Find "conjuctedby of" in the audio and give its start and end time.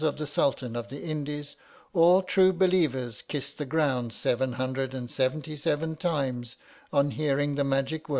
0.01-0.17